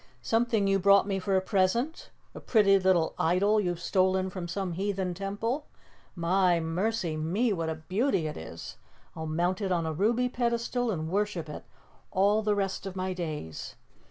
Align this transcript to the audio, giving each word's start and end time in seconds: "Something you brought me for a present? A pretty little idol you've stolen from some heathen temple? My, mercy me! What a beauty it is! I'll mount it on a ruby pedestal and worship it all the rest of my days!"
"Something 0.23 0.65
you 0.65 0.79
brought 0.79 1.05
me 1.07 1.19
for 1.19 1.35
a 1.35 1.41
present? 1.41 2.09
A 2.33 2.39
pretty 2.39 2.79
little 2.79 3.13
idol 3.19 3.61
you've 3.61 3.79
stolen 3.79 4.31
from 4.31 4.47
some 4.47 4.71
heathen 4.71 5.13
temple? 5.13 5.67
My, 6.15 6.59
mercy 6.59 7.15
me! 7.15 7.53
What 7.53 7.69
a 7.69 7.75
beauty 7.75 8.25
it 8.25 8.35
is! 8.35 8.77
I'll 9.15 9.27
mount 9.27 9.61
it 9.61 9.71
on 9.71 9.85
a 9.85 9.93
ruby 9.93 10.27
pedestal 10.27 10.89
and 10.89 11.07
worship 11.07 11.47
it 11.47 11.65
all 12.09 12.41
the 12.41 12.55
rest 12.55 12.87
of 12.87 12.95
my 12.95 13.13
days!" 13.13 13.75